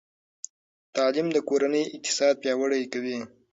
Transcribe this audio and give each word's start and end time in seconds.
تعلیم 0.95 1.27
د 1.33 1.37
کورنۍ 1.49 1.83
اقتصاد 1.95 2.33
پیاوړی 2.41 2.83
کوي. 2.93 3.19